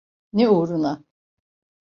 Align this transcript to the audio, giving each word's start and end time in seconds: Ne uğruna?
Ne 0.33 0.49
uğruna? 0.49 1.03